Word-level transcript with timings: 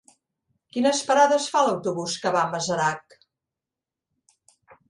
Quines 0.75 1.01
parades 1.09 1.45
fa 1.55 1.61
l'autobús 1.67 2.17
que 2.25 2.33
va 2.39 2.41
a 2.47 2.49
Masarac? 2.57 3.19